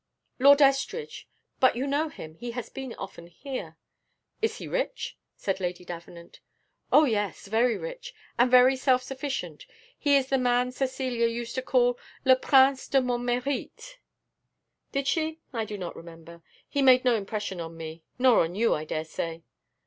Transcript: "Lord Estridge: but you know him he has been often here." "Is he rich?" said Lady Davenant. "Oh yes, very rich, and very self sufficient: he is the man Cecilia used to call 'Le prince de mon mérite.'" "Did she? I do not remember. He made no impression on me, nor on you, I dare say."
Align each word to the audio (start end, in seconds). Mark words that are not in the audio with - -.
"Lord 0.39 0.63
Estridge: 0.63 1.27
but 1.59 1.75
you 1.75 1.85
know 1.85 2.09
him 2.09 2.33
he 2.33 2.49
has 2.53 2.69
been 2.69 2.95
often 2.95 3.27
here." 3.27 3.77
"Is 4.41 4.57
he 4.57 4.67
rich?" 4.67 5.15
said 5.37 5.59
Lady 5.59 5.85
Davenant. 5.85 6.39
"Oh 6.91 7.03
yes, 7.05 7.45
very 7.45 7.77
rich, 7.77 8.15
and 8.39 8.49
very 8.49 8.75
self 8.75 9.03
sufficient: 9.03 9.67
he 9.99 10.15
is 10.15 10.29
the 10.29 10.39
man 10.39 10.71
Cecilia 10.71 11.27
used 11.27 11.53
to 11.53 11.61
call 11.61 11.99
'Le 12.25 12.35
prince 12.35 12.87
de 12.87 12.99
mon 12.99 13.21
mérite.'" 13.21 13.97
"Did 14.91 15.05
she? 15.05 15.37
I 15.53 15.65
do 15.65 15.77
not 15.77 15.95
remember. 15.95 16.41
He 16.67 16.81
made 16.81 17.05
no 17.05 17.13
impression 17.13 17.61
on 17.61 17.77
me, 17.77 18.01
nor 18.17 18.43
on 18.43 18.55
you, 18.55 18.73
I 18.73 18.85
dare 18.85 19.05
say." 19.05 19.43